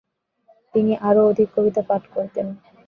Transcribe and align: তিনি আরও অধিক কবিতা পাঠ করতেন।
তিনি 0.73 0.91
আরও 1.01 1.21
অধিক 1.29 1.47
কবিতা 1.55 1.81
পাঠ 1.89 2.03
করতেন। 2.13 2.47